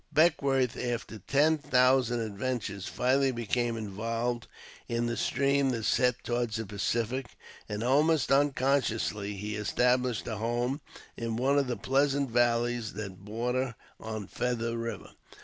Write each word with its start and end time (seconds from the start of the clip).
Beckwourth, 0.11 0.75
after 0.77 1.19
ten 1.19 1.59
thousand 1.59 2.21
adventures, 2.21 2.87
finally 2.87 3.31
became 3.31 3.77
involved 3.77 4.47
in 4.87 5.05
the 5.05 5.15
stream 5.15 5.69
that 5.69 5.85
set 5.85 6.23
toward 6.23 6.49
the 6.49 6.65
Pacific, 6.65 7.27
and, 7.69 7.83
almost 7.83 8.31
unconsciously, 8.31 9.35
he 9.35 9.55
established 9.55 10.27
a 10.27 10.37
home 10.37 10.81
in 11.15 11.35
one 11.35 11.59
of 11.59 11.67
the 11.67 11.77
pleasant 11.77 12.31
valleys 12.31 12.93
that 12.93 13.23
border 13.23 13.75
on 13.99 14.25
Feather 14.25 14.75
Eiver. 14.75 15.11